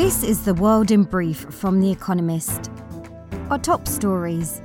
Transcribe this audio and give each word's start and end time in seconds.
This 0.00 0.22
is 0.22 0.44
the 0.44 0.54
world 0.54 0.92
in 0.92 1.02
brief 1.02 1.38
from 1.50 1.80
The 1.80 1.90
Economist. 1.90 2.70
Our 3.50 3.58
top 3.58 3.88
stories. 3.88 4.62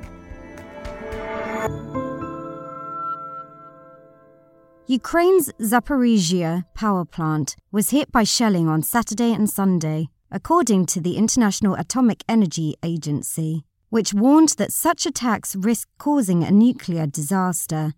Ukraine's 4.86 5.52
Zaporizhia 5.60 6.66
power 6.76 7.04
plant 7.04 7.56
was 7.72 7.90
hit 7.90 8.12
by 8.12 8.24
shelling 8.24 8.68
on 8.68 8.84
Saturday 8.84 9.34
and 9.34 9.50
Sunday, 9.50 10.10
according 10.30 10.86
to 10.86 11.02
the 11.02 11.18
International 11.18 11.74
Atomic 11.74 12.24
Energy 12.30 12.76
Agency, 12.84 13.64
which 13.90 14.14
warned 14.14 14.50
that 14.60 14.72
such 14.72 15.08
attacks 15.08 15.56
risk 15.56 15.88
causing 15.98 16.44
a 16.44 16.52
nuclear 16.52 17.08
disaster. 17.08 17.94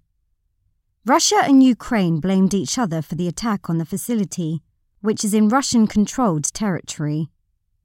Russia 1.06 1.42
and 1.44 1.62
Ukraine 1.62 2.22
blamed 2.22 2.54
each 2.54 2.78
other 2.78 3.02
for 3.02 3.16
the 3.16 3.28
attack 3.28 3.70
on 3.70 3.78
the 3.78 3.86
facility, 3.86 4.62
which 5.02 5.24
is 5.24 5.36
in 5.36 5.50
Russian 5.50 5.86
controlled 5.86 6.46
territory. 6.46 7.30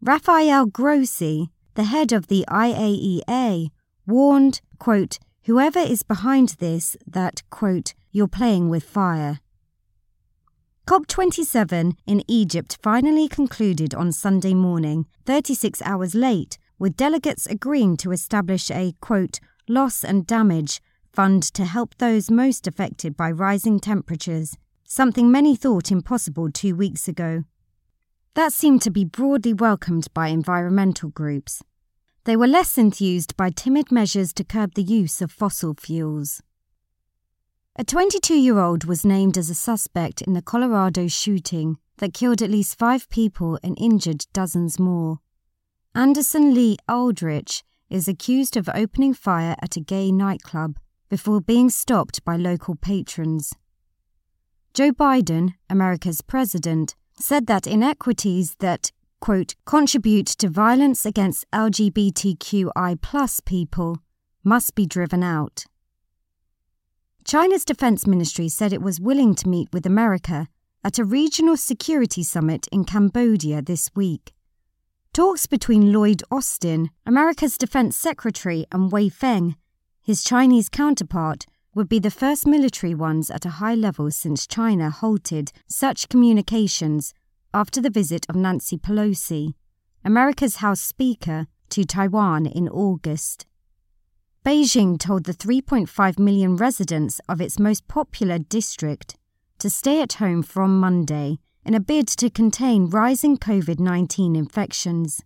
Rafael 0.02 0.64
Grossi, 0.64 1.50
the 1.74 1.84
head 1.84 2.10
of 2.10 2.28
the 2.28 2.46
IAEA, 2.48 3.68
warned, 4.06 4.62
quote, 4.78 5.18
whoever 5.44 5.78
is 5.78 6.02
behind 6.02 6.56
this 6.58 6.96
that, 7.06 7.42
quote, 7.50 7.92
you're 8.10 8.26
playing 8.26 8.70
with 8.70 8.82
fire. 8.82 9.40
COP27 10.86 11.92
in 12.06 12.22
Egypt 12.26 12.78
finally 12.82 13.28
concluded 13.28 13.94
on 13.94 14.10
Sunday 14.10 14.54
morning, 14.54 15.04
36 15.26 15.82
hours 15.82 16.14
late, 16.14 16.56
with 16.78 16.96
delegates 16.96 17.44
agreeing 17.44 17.98
to 17.98 18.10
establish 18.10 18.70
a, 18.70 18.94
quote, 19.02 19.38
loss 19.68 20.02
and 20.02 20.26
damage 20.26 20.80
fund 21.12 21.42
to 21.42 21.66
help 21.66 21.94
those 21.98 22.30
most 22.30 22.66
affected 22.66 23.18
by 23.18 23.30
rising 23.30 23.78
temperatures, 23.78 24.56
something 24.82 25.30
many 25.30 25.54
thought 25.54 25.92
impossible 25.92 26.50
two 26.50 26.74
weeks 26.74 27.06
ago. 27.06 27.44
That 28.34 28.52
seemed 28.52 28.82
to 28.82 28.90
be 28.90 29.04
broadly 29.04 29.52
welcomed 29.52 30.06
by 30.14 30.28
environmental 30.28 31.10
groups. 31.10 31.62
They 32.24 32.36
were 32.36 32.46
less 32.46 32.78
enthused 32.78 33.36
by 33.36 33.50
timid 33.50 33.90
measures 33.90 34.32
to 34.34 34.44
curb 34.44 34.74
the 34.74 34.82
use 34.82 35.20
of 35.20 35.32
fossil 35.32 35.74
fuels. 35.74 36.42
A 37.76 37.84
22 37.84 38.34
year 38.34 38.58
old 38.58 38.84
was 38.84 39.04
named 39.04 39.36
as 39.36 39.50
a 39.50 39.54
suspect 39.54 40.22
in 40.22 40.34
the 40.34 40.42
Colorado 40.42 41.08
shooting 41.08 41.78
that 41.96 42.14
killed 42.14 42.42
at 42.42 42.50
least 42.50 42.78
five 42.78 43.08
people 43.08 43.58
and 43.62 43.76
injured 43.80 44.26
dozens 44.32 44.78
more. 44.78 45.18
Anderson 45.94 46.54
Lee 46.54 46.76
Aldrich 46.88 47.64
is 47.88 48.06
accused 48.06 48.56
of 48.56 48.68
opening 48.74 49.12
fire 49.12 49.56
at 49.60 49.76
a 49.76 49.80
gay 49.80 50.12
nightclub 50.12 50.78
before 51.08 51.40
being 51.40 51.68
stopped 51.68 52.24
by 52.24 52.36
local 52.36 52.76
patrons. 52.76 53.54
Joe 54.72 54.92
Biden, 54.92 55.54
America's 55.68 56.20
president, 56.20 56.94
said 57.22 57.46
that 57.46 57.66
inequities 57.66 58.56
that, 58.60 58.92
quote, 59.20 59.54
contribute 59.64 60.26
to 60.26 60.48
violence 60.48 61.04
against 61.04 61.44
LGBTQI 61.52 63.00
plus 63.00 63.40
people 63.40 63.98
must 64.42 64.74
be 64.74 64.86
driven 64.86 65.22
out. 65.22 65.64
China's 67.24 67.64
defense 67.64 68.06
ministry 68.06 68.48
said 68.48 68.72
it 68.72 68.82
was 68.82 69.00
willing 69.00 69.34
to 69.34 69.48
meet 69.48 69.68
with 69.72 69.86
America 69.86 70.48
at 70.82 70.98
a 70.98 71.04
regional 71.04 71.56
security 71.56 72.22
summit 72.22 72.66
in 72.72 72.84
Cambodia 72.84 73.60
this 73.60 73.90
week. 73.94 74.32
Talks 75.12 75.46
between 75.46 75.92
Lloyd 75.92 76.22
Austin, 76.30 76.90
America's 77.04 77.58
defense 77.58 77.96
secretary, 77.96 78.64
and 78.72 78.90
Wei 78.90 79.08
Feng, 79.08 79.56
his 80.02 80.24
Chinese 80.24 80.68
counterpart, 80.68 81.46
would 81.74 81.88
be 81.88 81.98
the 81.98 82.10
first 82.10 82.46
military 82.46 82.94
ones 82.94 83.30
at 83.30 83.44
a 83.44 83.50
high 83.60 83.74
level 83.74 84.10
since 84.10 84.46
China 84.46 84.90
halted 84.90 85.52
such 85.68 86.08
communications 86.08 87.14
after 87.54 87.80
the 87.80 87.90
visit 87.90 88.26
of 88.28 88.36
Nancy 88.36 88.76
Pelosi, 88.76 89.54
America's 90.04 90.56
House 90.56 90.80
Speaker, 90.80 91.46
to 91.70 91.84
Taiwan 91.84 92.46
in 92.46 92.68
August. 92.68 93.46
Beijing 94.44 94.98
told 94.98 95.24
the 95.24 95.34
3.5 95.34 96.18
million 96.18 96.56
residents 96.56 97.20
of 97.28 97.40
its 97.40 97.58
most 97.58 97.86
popular 97.86 98.38
district 98.38 99.16
to 99.58 99.68
stay 99.68 100.00
at 100.00 100.14
home 100.14 100.42
from 100.42 100.80
Monday 100.80 101.38
in 101.64 101.74
a 101.74 101.80
bid 101.80 102.08
to 102.08 102.30
contain 102.30 102.88
rising 102.88 103.36
COVID 103.36 103.78
19 103.78 104.34
infections. 104.34 105.22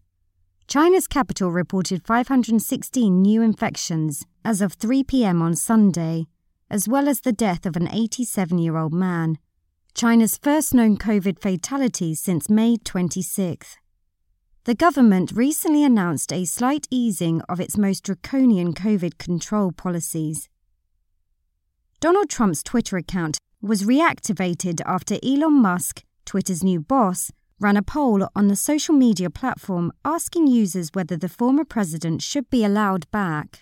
China's 0.66 1.06
capital 1.06 1.50
reported 1.50 2.04
516 2.04 3.22
new 3.22 3.40
infections 3.42 4.26
as 4.44 4.60
of 4.60 4.72
3 4.72 5.04
p.m. 5.04 5.42
on 5.42 5.54
Sunday, 5.54 6.26
as 6.74 6.88
well 6.88 7.08
as 7.08 7.20
the 7.20 7.32
death 7.32 7.66
of 7.66 7.76
an 7.76 7.88
87 7.92 8.58
year 8.58 8.76
old 8.76 8.92
man, 8.92 9.38
China's 9.94 10.36
first 10.36 10.74
known 10.74 10.96
COVID 10.96 11.38
fatality 11.38 12.16
since 12.16 12.50
May 12.50 12.78
26. 12.78 13.76
The 14.64 14.74
government 14.74 15.30
recently 15.30 15.84
announced 15.84 16.32
a 16.32 16.44
slight 16.44 16.88
easing 16.90 17.42
of 17.42 17.60
its 17.60 17.78
most 17.78 18.02
draconian 18.02 18.74
COVID 18.74 19.18
control 19.18 19.70
policies. 19.70 20.48
Donald 22.00 22.28
Trump's 22.28 22.64
Twitter 22.64 22.96
account 22.96 23.38
was 23.62 23.84
reactivated 23.84 24.80
after 24.84 25.18
Elon 25.22 25.62
Musk, 25.62 26.02
Twitter's 26.26 26.64
new 26.64 26.80
boss, 26.80 27.30
ran 27.60 27.76
a 27.76 27.82
poll 27.82 28.26
on 28.34 28.48
the 28.48 28.56
social 28.56 28.96
media 28.96 29.30
platform 29.30 29.92
asking 30.04 30.48
users 30.48 30.90
whether 30.92 31.16
the 31.16 31.28
former 31.28 31.64
president 31.64 32.20
should 32.20 32.50
be 32.50 32.64
allowed 32.64 33.08
back. 33.12 33.60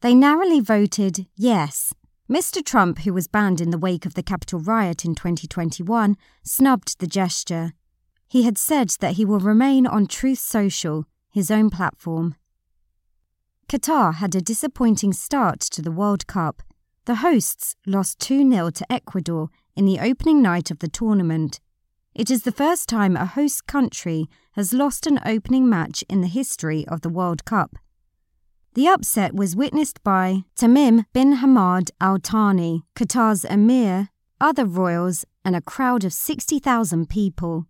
They 0.00 0.12
narrowly 0.12 0.58
voted 0.58 1.26
yes. 1.36 1.94
Mr. 2.28 2.64
Trump, 2.64 3.00
who 3.00 3.14
was 3.14 3.28
banned 3.28 3.60
in 3.60 3.70
the 3.70 3.78
wake 3.78 4.04
of 4.04 4.14
the 4.14 4.22
Capitol 4.22 4.58
riot 4.58 5.04
in 5.04 5.14
2021, 5.14 6.16
snubbed 6.42 6.98
the 6.98 7.06
gesture. 7.06 7.72
He 8.26 8.42
had 8.42 8.58
said 8.58 8.90
that 8.98 9.14
he 9.14 9.24
will 9.24 9.38
remain 9.38 9.86
on 9.86 10.06
Truth 10.06 10.40
Social, 10.40 11.04
his 11.30 11.52
own 11.52 11.70
platform. 11.70 12.34
Qatar 13.68 14.14
had 14.14 14.34
a 14.34 14.40
disappointing 14.40 15.12
start 15.12 15.60
to 15.60 15.80
the 15.80 15.92
World 15.92 16.26
Cup. 16.26 16.62
The 17.04 17.16
hosts 17.16 17.76
lost 17.86 18.18
2 18.18 18.50
0 18.50 18.70
to 18.70 18.92
Ecuador 18.92 19.48
in 19.76 19.84
the 19.84 20.00
opening 20.00 20.42
night 20.42 20.72
of 20.72 20.80
the 20.80 20.88
tournament. 20.88 21.60
It 22.12 22.28
is 22.28 22.42
the 22.42 22.50
first 22.50 22.88
time 22.88 23.16
a 23.16 23.26
host 23.26 23.68
country 23.68 24.26
has 24.52 24.72
lost 24.72 25.06
an 25.06 25.20
opening 25.24 25.68
match 25.68 26.02
in 26.08 26.22
the 26.22 26.26
history 26.26 26.84
of 26.88 27.02
the 27.02 27.08
World 27.08 27.44
Cup. 27.44 27.76
The 28.76 28.88
upset 28.88 29.34
was 29.34 29.56
witnessed 29.56 30.04
by 30.04 30.44
Tamim 30.54 31.06
bin 31.14 31.36
Hamad 31.38 31.92
Al 31.98 32.18
Thani, 32.18 32.82
Qatar's 32.94 33.42
emir, 33.42 34.10
other 34.38 34.66
royals, 34.66 35.24
and 35.46 35.56
a 35.56 35.62
crowd 35.62 36.04
of 36.04 36.12
60,000 36.12 37.08
people. 37.08 37.64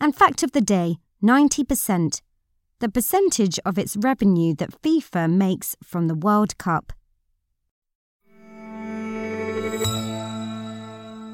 And 0.00 0.16
fact 0.16 0.42
of 0.42 0.50
the 0.50 0.60
day 0.60 0.96
90%, 1.22 2.22
the 2.80 2.88
percentage 2.88 3.60
of 3.64 3.78
its 3.78 3.96
revenue 3.96 4.52
that 4.56 4.82
FIFA 4.82 5.32
makes 5.32 5.76
from 5.80 6.08
the 6.08 6.16
World 6.16 6.58
Cup. 6.58 6.92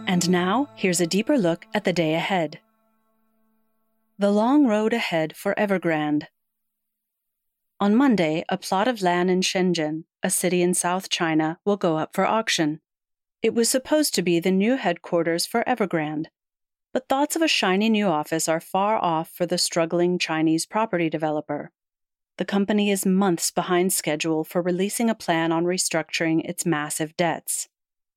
And 0.06 0.28
now, 0.28 0.68
here's 0.74 1.00
a 1.00 1.06
deeper 1.06 1.38
look 1.38 1.64
at 1.72 1.84
the 1.84 1.94
day 1.94 2.12
ahead. 2.12 2.60
The 4.18 4.30
long 4.30 4.66
road 4.66 4.92
ahead 4.92 5.34
for 5.34 5.54
Evergrande. 5.56 6.26
On 7.80 7.94
Monday, 7.94 8.44
a 8.48 8.58
plot 8.58 8.88
of 8.88 9.02
land 9.02 9.30
in 9.30 9.40
Shenzhen, 9.40 10.02
a 10.20 10.30
city 10.30 10.62
in 10.62 10.74
South 10.74 11.08
China, 11.08 11.60
will 11.64 11.76
go 11.76 11.96
up 11.96 12.12
for 12.12 12.26
auction. 12.26 12.80
It 13.40 13.54
was 13.54 13.68
supposed 13.68 14.14
to 14.14 14.22
be 14.22 14.40
the 14.40 14.50
new 14.50 14.74
headquarters 14.74 15.46
for 15.46 15.62
Evergrande, 15.64 16.26
but 16.92 17.08
thoughts 17.08 17.36
of 17.36 17.42
a 17.42 17.46
shiny 17.46 17.88
new 17.88 18.08
office 18.08 18.48
are 18.48 18.58
far 18.58 18.96
off 18.96 19.30
for 19.30 19.46
the 19.46 19.58
struggling 19.58 20.18
Chinese 20.18 20.66
property 20.66 21.08
developer. 21.08 21.70
The 22.38 22.44
company 22.44 22.90
is 22.90 23.06
months 23.06 23.52
behind 23.52 23.92
schedule 23.92 24.42
for 24.42 24.60
releasing 24.60 25.08
a 25.08 25.14
plan 25.14 25.52
on 25.52 25.64
restructuring 25.64 26.48
its 26.48 26.66
massive 26.66 27.16
debts. 27.16 27.68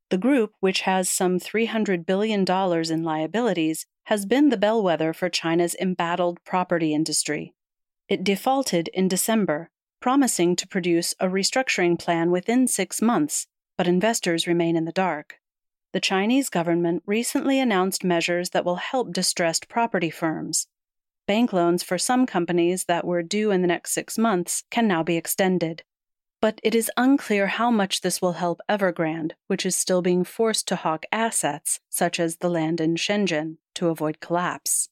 The 0.09 0.17
group, 0.17 0.53
which 0.59 0.81
has 0.81 1.07
some 1.07 1.37
$300 1.37 2.03
billion 2.07 2.45
in 2.49 3.03
liabilities, 3.03 3.85
has 4.05 4.25
been 4.25 4.49
the 4.49 4.57
bellwether 4.57 5.13
for 5.13 5.29
China's 5.29 5.75
embattled 5.79 6.43
property 6.43 6.95
industry. 6.95 7.53
It 8.11 8.23
defaulted 8.23 8.89
in 8.89 9.07
December, 9.07 9.71
promising 9.99 10.55
to 10.57 10.67
produce 10.67 11.15
a 11.19 11.27
restructuring 11.27 11.97
plan 11.97 12.29
within 12.29 12.67
six 12.67 13.01
months, 13.01 13.47
but 13.77 13.87
investors 13.87 14.45
remain 14.45 14.75
in 14.75 14.85
the 14.85 14.91
dark 14.91 15.41
the 15.93 15.99
Chinese 15.99 16.49
government 16.49 17.03
recently 17.05 17.59
announced 17.59 18.03
measures 18.03 18.51
that 18.51 18.63
will 18.63 18.77
help 18.77 19.11
distressed 19.11 19.67
property 19.67 20.09
firms. 20.09 20.67
Bank 21.27 21.53
loans 21.53 21.83
for 21.83 21.97
some 21.97 22.25
companies 22.25 22.85
that 22.85 23.05
were 23.05 23.21
due 23.21 23.51
in 23.51 23.61
the 23.61 23.67
next 23.67 23.91
six 23.91 24.17
months 24.17 24.63
can 24.69 24.87
now 24.87 25.03
be 25.03 25.17
extended. 25.17 25.83
But 26.41 26.59
it 26.63 26.73
is 26.73 26.91
unclear 26.97 27.47
how 27.47 27.69
much 27.69 28.01
this 28.01 28.21
will 28.21 28.33
help 28.33 28.61
Evergrande, 28.69 29.33
which 29.47 29.65
is 29.65 29.75
still 29.75 30.01
being 30.01 30.23
forced 30.23 30.67
to 30.69 30.77
hawk 30.77 31.05
assets, 31.11 31.79
such 31.89 32.19
as 32.19 32.37
the 32.37 32.49
land 32.49 32.81
in 32.81 32.95
Shenzhen, 32.95 33.57
to 33.75 33.89
avoid 33.89 34.19
collapse. 34.19 34.89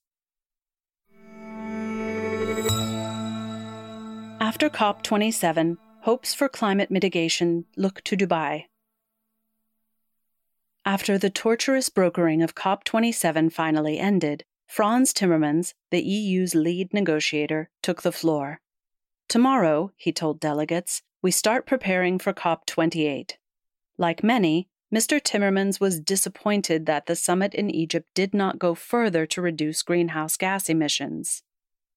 After 4.49 4.67
COP27, 4.67 5.77
hopes 6.01 6.33
for 6.33 6.49
climate 6.49 6.89
mitigation 6.89 7.65
look 7.77 8.03
to 8.05 8.17
Dubai. 8.17 8.63
After 10.83 11.19
the 11.19 11.29
torturous 11.29 11.89
brokering 11.89 12.41
of 12.41 12.55
COP27 12.55 13.53
finally 13.53 13.99
ended, 13.99 14.45
Frans 14.65 15.13
Timmermans, 15.13 15.75
the 15.91 16.01
EU's 16.01 16.55
lead 16.55 16.95
negotiator, 16.95 17.69
took 17.83 18.01
the 18.01 18.11
floor. 18.11 18.59
Tomorrow, 19.27 19.91
he 19.95 20.11
told 20.11 20.39
delegates, 20.39 21.03
we 21.21 21.29
start 21.29 21.67
preparing 21.67 22.17
for 22.17 22.33
COP28. 22.33 23.33
Like 23.99 24.23
many, 24.23 24.67
Mr. 24.91 25.21
Timmermans 25.21 25.79
was 25.79 25.99
disappointed 25.99 26.87
that 26.87 27.05
the 27.05 27.15
summit 27.15 27.53
in 27.53 27.69
Egypt 27.69 28.07
did 28.15 28.33
not 28.33 28.57
go 28.57 28.73
further 28.73 29.27
to 29.27 29.43
reduce 29.43 29.83
greenhouse 29.83 30.37
gas 30.37 30.69
emissions. 30.69 31.43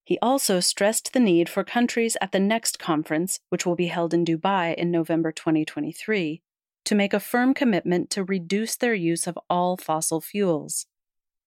He 0.03 0.19
also 0.21 0.59
stressed 0.59 1.13
the 1.13 1.19
need 1.19 1.47
for 1.47 1.63
countries 1.63 2.17
at 2.19 2.33
the 2.33 2.39
next 2.39 2.77
conference, 2.77 3.39
which 3.49 3.65
will 3.65 3.75
be 3.75 3.87
held 3.87 4.13
in 4.13 4.25
Dubai 4.25 4.75
in 4.75 4.91
November 4.91 5.31
2023, 5.31 6.41
to 6.85 6.95
make 6.95 7.13
a 7.13 7.19
firm 7.19 7.53
commitment 7.53 8.09
to 8.09 8.23
reduce 8.23 8.75
their 8.75 8.93
use 8.93 9.27
of 9.27 9.39
all 9.49 9.77
fossil 9.77 10.19
fuels. 10.19 10.85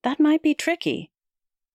That 0.03 0.19
might 0.19 0.43
be 0.43 0.55
tricky. 0.55 1.11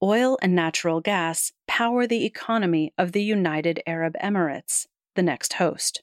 Oil 0.01 0.39
and 0.41 0.55
natural 0.55 1.01
gas 1.01 1.51
power 1.67 2.07
the 2.07 2.25
economy 2.25 2.91
of 2.97 3.11
the 3.11 3.21
United 3.21 3.83
Arab 3.85 4.15
Emirates, 4.21 4.87
the 5.15 5.21
next 5.21 5.53
host. 5.53 6.01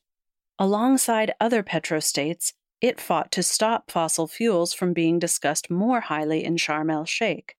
Alongside 0.60 1.34
other 1.40 1.64
petrostates, 1.64 2.52
it 2.80 3.00
fought 3.00 3.32
to 3.32 3.42
stop 3.42 3.90
fossil 3.90 4.28
fuels 4.28 4.72
from 4.72 4.92
being 4.92 5.18
discussed 5.18 5.68
more 5.68 6.02
highly 6.02 6.44
in 6.44 6.56
Sharm 6.56 6.92
el 6.92 7.04
Sheikh. 7.04 7.56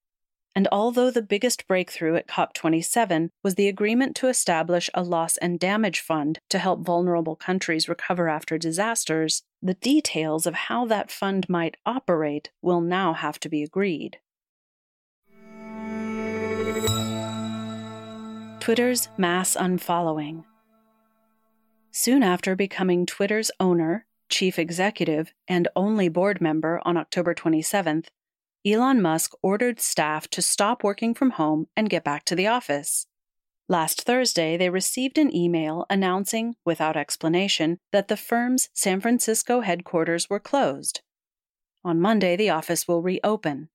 And 0.59 0.67
although 0.73 1.09
the 1.09 1.21
biggest 1.21 1.69
breakthrough 1.69 2.17
at 2.17 2.27
COP27 2.27 3.29
was 3.41 3.55
the 3.55 3.69
agreement 3.69 4.13
to 4.17 4.27
establish 4.27 4.89
a 4.93 5.01
loss 5.03 5.37
and 5.37 5.57
damage 5.57 6.01
fund 6.01 6.39
to 6.49 6.59
help 6.59 6.81
vulnerable 6.81 7.37
countries 7.37 7.87
recover 7.87 8.27
after 8.27 8.57
disasters, 8.57 9.43
the 9.61 9.75
details 9.75 10.45
of 10.45 10.55
how 10.55 10.85
that 10.87 11.11
fund 11.11 11.47
might 11.47 11.77
operate 11.85 12.49
will 12.61 12.81
now 12.81 13.13
have 13.13 13.39
to 13.39 13.47
be 13.47 13.63
agreed. 13.63 14.17
Twitter's 18.59 19.07
mass 19.17 19.55
unfollowing. 19.55 20.43
Soon 21.91 22.21
after 22.21 22.57
becoming 22.57 23.05
Twitter's 23.05 23.49
owner, 23.61 24.05
chief 24.27 24.59
executive, 24.59 25.33
and 25.47 25.69
only 25.73 26.09
board 26.09 26.41
member 26.41 26.81
on 26.83 26.97
October 26.97 27.33
27th, 27.33 28.07
Elon 28.65 29.01
Musk 29.01 29.31
ordered 29.41 29.79
staff 29.79 30.27
to 30.27 30.41
stop 30.41 30.83
working 30.83 31.13
from 31.13 31.31
home 31.31 31.67
and 31.77 31.89
get 31.89 32.03
back 32.03 32.25
to 32.25 32.35
the 32.35 32.47
office. 32.47 33.07
Last 33.69 34.01
Thursday, 34.01 34.57
they 34.57 34.69
received 34.69 35.17
an 35.17 35.33
email 35.33 35.85
announcing, 35.89 36.55
without 36.65 36.97
explanation, 36.97 37.77
that 37.93 38.09
the 38.09 38.17
firm's 38.17 38.67
San 38.73 38.99
Francisco 38.99 39.61
headquarters 39.61 40.29
were 40.29 40.41
closed. 40.41 40.99
On 41.85 42.01
Monday, 42.01 42.35
the 42.35 42.49
office 42.49 42.85
will 42.85 43.01
reopen. 43.01 43.69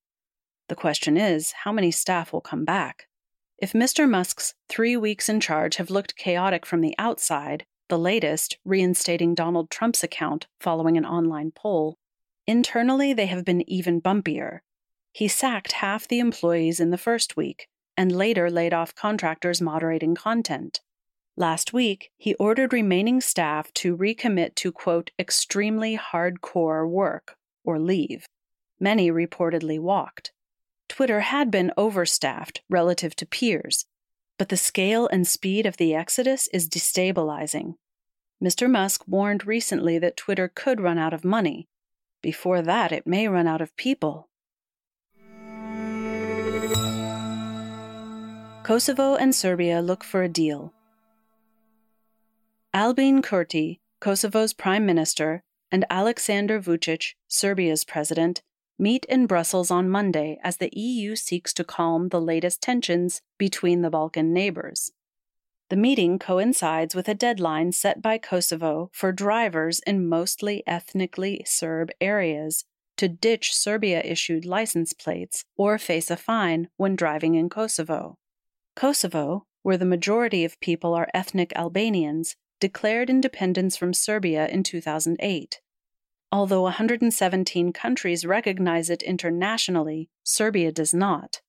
The 0.69 0.75
question 0.75 1.17
is 1.17 1.53
how 1.63 1.73
many 1.73 1.91
staff 1.91 2.31
will 2.31 2.43
come 2.43 2.67
back? 2.67 3.07
If 3.57 3.73
Mr. 3.73 4.07
Musk's 4.07 4.55
three 4.69 4.99
weeks 4.99 5.31
in 5.31 5.41
charge 5.41 5.77
have 5.77 5.89
looked 5.89 6.17
chaotic 6.17 6.67
from 6.67 6.83
the 6.83 6.95
outside, 6.99 7.65
the 7.89 7.99
latest, 7.99 8.59
reinstating 8.67 9.35
Donald 9.35 9.71
Trump's 9.71 10.03
account 10.03 10.47
following 10.61 10.99
an 10.99 11.07
online 11.07 11.53
poll, 11.53 11.97
internally 12.47 13.15
they 13.15 13.27
have 13.27 13.47
been 13.47 13.67
even 13.71 14.03
bumpier, 14.03 14.61
he 15.15 15.29
sacked 15.29 15.73
half 15.73 16.09
the 16.09 16.19
employees 16.19 16.81
in 16.81 16.91
the 16.91 16.99
first 16.99 17.37
week 17.37 17.69
and 17.97 18.11
later 18.11 18.51
laid 18.51 18.75
off 18.75 18.97
contractors 18.97 19.61
moderating 19.61 20.17
content. 20.17 20.81
Last 21.37 21.73
week, 21.73 22.11
he 22.17 22.35
ordered 22.35 22.73
remaining 22.73 23.21
staff 23.21 23.73
to 23.75 23.97
recommit 23.97 24.57
to, 24.57 24.73
quote, 24.73 25.13
extremely 25.17 25.97
hardcore 25.97 26.89
work 26.89 27.37
or 27.65 27.79
leave. 27.79 28.27
Many 28.81 29.09
reportedly 29.13 29.79
walked. 29.79 30.33
Twitter 30.89 31.21
had 31.21 31.49
been 31.49 31.71
overstaffed 31.77 32.63
relative 32.69 33.15
to 33.17 33.27
peers, 33.27 33.87
but 34.37 34.49
the 34.49 34.57
scale 34.57 35.07
and 35.07 35.29
speed 35.29 35.65
of 35.65 35.77
the 35.77 35.95
exodus 35.95 36.49
is 36.53 36.69
destabilizing. 36.69 37.75
Mr. 38.43 38.69
Musk 38.69 39.05
warned 39.07 39.47
recently 39.47 39.97
that 40.01 40.17
Twitter 40.17 40.51
could 40.53 40.81
run 40.81 40.99
out 40.99 41.15
of 41.15 41.25
money. 41.25 41.69
Before 42.21 42.63
that, 42.63 42.91
it 42.91 43.07
may 43.07 43.29
run 43.29 43.47
out 43.47 43.61
of 43.61 43.77
people. 43.77 44.29
Kosovo 48.65 49.15
and 49.15 49.35
Serbia 49.35 49.83
look 49.83 50.03
for 50.03 50.23
a 50.23 50.29
deal. 50.29 50.73
Albin 52.73 53.21
Kurti, 53.21 53.81
Kosovo's 54.01 54.55
prime 54.55 54.87
minister, 54.87 55.43
and 55.71 55.85
Alexander 55.91 56.59
Vucic, 56.59 57.13
Serbia's 57.29 57.85
president, 57.85 58.41
meet 58.79 59.05
in 59.05 59.27
Brussels 59.27 59.71
on 59.71 59.91
Monday 59.91 60.39
as 60.43 60.57
the 60.57 60.71
EU 60.73 61.15
seeks 61.15 61.53
to 61.53 61.63
calm 61.63 62.09
the 62.09 62.23
latest 62.23 62.63
tensions 62.63 63.21
between 63.37 63.83
the 63.83 63.91
Balkan 63.91 64.33
neighbors. 64.33 64.93
The 65.69 65.77
meeting 65.77 66.19
coincides 66.19 66.95
with 66.95 67.07
a 67.07 67.15
deadline 67.15 67.71
set 67.73 68.01
by 68.01 68.17
Kosovo 68.17 68.89
for 68.95 69.13
drivers 69.13 69.81
in 69.87 70.09
mostly 70.09 70.63
ethnically 70.67 71.45
Serb 71.47 71.91
areas 72.01 72.65
to 72.97 73.09
ditch 73.09 73.55
Serbia 73.55 74.01
issued 74.01 74.47
license 74.47 74.95
plates 74.95 75.45
or 75.55 75.77
face 75.77 76.11
a 76.11 76.17
fine 76.17 76.69
when 76.79 76.97
driving 76.97 77.35
in 77.35 77.51
Kosovo. 77.51 78.17
Kosovo, 78.75 79.47
where 79.63 79.77
the 79.77 79.85
majority 79.85 80.45
of 80.45 80.61
people 80.61 80.95
are 80.95 81.09
ethnic 81.15 81.53
Albanians, 81.57 82.37
declared 82.61 83.11
independence 83.11 83.77
from 83.77 83.95
Serbia 83.95 84.47
in 84.49 84.63
2008. 84.63 85.61
Although 86.33 86.63
117 86.63 87.73
countries 87.73 88.27
recognize 88.27 88.91
it 88.91 89.03
internationally, 89.03 90.09
Serbia 90.25 90.73
does 90.73 90.93
not. 90.93 91.41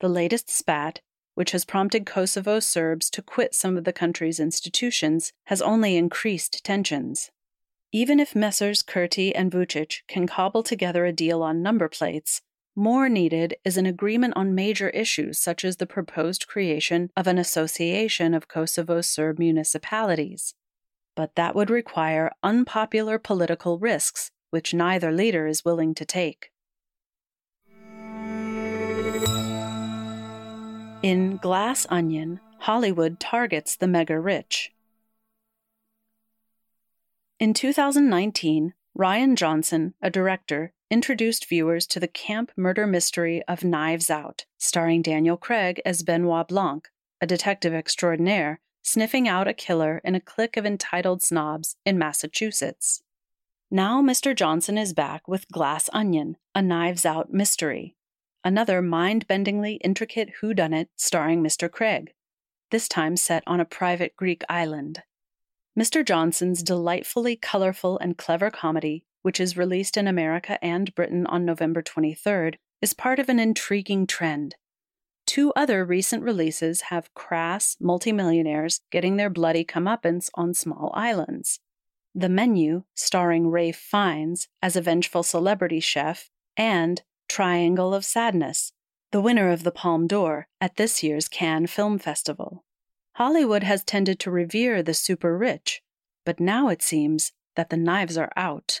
The 0.00 0.08
latest 0.08 0.50
spat, 0.50 1.00
which 1.34 1.52
has 1.52 1.64
prompted 1.64 2.06
Kosovo 2.06 2.58
Serbs 2.58 3.10
to 3.10 3.22
quit 3.22 3.54
some 3.54 3.76
of 3.76 3.84
the 3.84 3.92
country's 3.92 4.40
institutions, 4.40 5.32
has 5.44 5.62
only 5.62 5.96
increased 5.96 6.64
tensions. 6.64 7.30
Even 7.92 8.18
if 8.18 8.34
Messrs. 8.34 8.82
Kurti 8.82 9.32
and 9.34 9.52
Vucic 9.52 10.00
can 10.08 10.26
cobble 10.26 10.62
together 10.62 11.04
a 11.04 11.12
deal 11.12 11.42
on 11.42 11.62
number 11.62 11.88
plates, 11.88 12.40
more 12.74 13.08
needed 13.08 13.54
is 13.64 13.76
an 13.76 13.84
agreement 13.84 14.32
on 14.34 14.54
major 14.54 14.88
issues 14.90 15.38
such 15.38 15.64
as 15.64 15.76
the 15.76 15.86
proposed 15.86 16.46
creation 16.46 17.10
of 17.16 17.26
an 17.26 17.36
association 17.36 18.32
of 18.32 18.48
Kosovo 18.48 19.02
Serb 19.02 19.38
municipalities. 19.38 20.54
But 21.14 21.34
that 21.34 21.54
would 21.54 21.68
require 21.68 22.32
unpopular 22.42 23.18
political 23.18 23.78
risks, 23.78 24.30
which 24.50 24.72
neither 24.72 25.12
leader 25.12 25.46
is 25.46 25.64
willing 25.64 25.94
to 25.96 26.06
take. 26.06 26.50
In 31.02 31.36
Glass 31.36 31.86
Onion, 31.90 32.40
Hollywood 32.60 33.20
targets 33.20 33.76
the 33.76 33.88
mega 33.88 34.18
rich. 34.18 34.72
In 37.38 37.52
2019, 37.52 38.72
Rian 38.96 39.34
Johnson, 39.34 39.94
a 40.00 40.10
director, 40.10 40.72
introduced 40.92 41.48
viewers 41.48 41.86
to 41.86 41.98
the 41.98 42.06
camp 42.06 42.52
murder 42.54 42.86
mystery 42.86 43.42
of 43.48 43.64
Knives 43.64 44.10
Out, 44.10 44.44
starring 44.58 45.00
Daniel 45.00 45.38
Craig 45.38 45.80
as 45.86 46.02
Benoit 46.02 46.46
Blanc, 46.46 46.90
a 47.18 47.26
detective 47.26 47.72
extraordinaire 47.72 48.60
sniffing 48.82 49.26
out 49.26 49.48
a 49.48 49.54
killer 49.54 50.02
in 50.04 50.14
a 50.14 50.20
clique 50.20 50.58
of 50.58 50.66
entitled 50.66 51.22
snobs 51.22 51.76
in 51.86 51.98
Massachusetts. 51.98 53.02
Now 53.70 54.02
Mr. 54.02 54.36
Johnson 54.36 54.76
is 54.76 54.92
back 54.92 55.26
with 55.26 55.48
Glass 55.48 55.88
Onion, 55.94 56.36
a 56.54 56.60
Knives 56.60 57.06
Out 57.06 57.32
mystery, 57.32 57.96
another 58.44 58.82
mind 58.82 59.26
bendingly 59.26 59.78
intricate 59.82 60.28
whodunit 60.42 60.88
starring 60.94 61.42
Mr. 61.42 61.70
Craig, 61.70 62.12
this 62.70 62.86
time 62.86 63.16
set 63.16 63.42
on 63.46 63.60
a 63.60 63.64
private 63.64 64.14
Greek 64.14 64.44
island. 64.46 65.02
Mr. 65.78 66.04
Johnson's 66.04 66.62
delightfully 66.62 67.34
colorful 67.34 67.98
and 67.98 68.18
clever 68.18 68.50
comedy 68.50 69.06
which 69.22 69.40
is 69.40 69.56
released 69.56 69.96
in 69.96 70.06
America 70.06 70.62
and 70.62 70.94
Britain 70.94 71.26
on 71.26 71.44
November 71.44 71.82
23rd, 71.82 72.56
is 72.80 72.92
part 72.92 73.18
of 73.18 73.28
an 73.28 73.38
intriguing 73.38 74.06
trend. 74.06 74.56
Two 75.26 75.52
other 75.54 75.84
recent 75.84 76.22
releases 76.22 76.82
have 76.82 77.14
crass 77.14 77.76
multimillionaires 77.80 78.80
getting 78.90 79.16
their 79.16 79.30
bloody 79.30 79.64
comeuppance 79.64 80.28
on 80.34 80.52
small 80.52 80.90
islands. 80.94 81.60
The 82.14 82.28
Menu, 82.28 82.82
starring 82.94 83.48
Ralph 83.48 83.76
Fiennes 83.76 84.48
as 84.60 84.76
a 84.76 84.82
vengeful 84.82 85.22
celebrity 85.22 85.80
chef, 85.80 86.28
and 86.56 87.02
Triangle 87.28 87.94
of 87.94 88.04
Sadness, 88.04 88.72
the 89.12 89.20
winner 89.20 89.50
of 89.50 89.62
the 89.62 89.70
Palme 89.70 90.06
d'Or 90.06 90.48
at 90.60 90.76
this 90.76 91.02
year's 91.02 91.28
Cannes 91.28 91.68
Film 91.68 91.98
Festival. 91.98 92.64
Hollywood 93.14 93.62
has 93.62 93.84
tended 93.84 94.18
to 94.20 94.30
revere 94.30 94.82
the 94.82 94.94
super 94.94 95.36
rich, 95.38 95.82
but 96.26 96.40
now 96.40 96.68
it 96.68 96.82
seems 96.82 97.32
that 97.56 97.70
the 97.70 97.76
knives 97.76 98.16
are 98.16 98.32
out. 98.36 98.80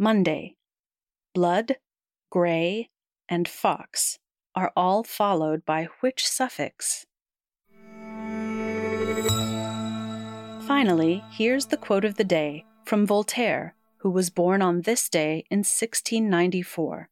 Monday. 0.00 0.54
Blood, 1.34 1.76
gray, 2.30 2.88
and 3.28 3.48
fox 3.48 4.20
are 4.54 4.72
all 4.76 5.02
followed 5.02 5.64
by 5.64 5.88
which 5.98 6.24
suffix? 6.24 7.04
Finally, 10.68 11.24
here's 11.32 11.66
the 11.66 11.76
quote 11.76 12.04
of 12.04 12.14
the 12.14 12.22
day 12.22 12.64
from 12.84 13.04
Voltaire, 13.04 13.74
who 13.96 14.10
was 14.10 14.30
born 14.30 14.62
on 14.62 14.82
this 14.82 15.08
day 15.08 15.44
in 15.50 15.58
1694. 15.58 17.08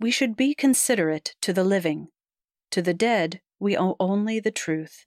We 0.00 0.10
should 0.10 0.36
be 0.36 0.52
considerate 0.52 1.36
to 1.42 1.52
the 1.52 1.62
living. 1.62 2.08
To 2.72 2.82
the 2.82 2.92
dead, 2.92 3.40
we 3.60 3.78
owe 3.78 3.94
only 4.00 4.40
the 4.40 4.50
truth. 4.50 5.06